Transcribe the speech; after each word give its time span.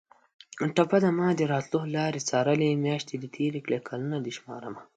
ټپه 0.75 0.97
ده: 1.03 1.09
مادې 1.19 1.45
راتلو 1.53 1.79
لارې 1.95 2.25
څارلې 2.29 2.81
میاشتې 2.85 3.15
دې 3.21 3.29
تېرې 3.35 3.59
کړې 3.65 3.79
کلونه 3.87 4.17
دې 4.25 4.31
شمارمه 4.37 4.81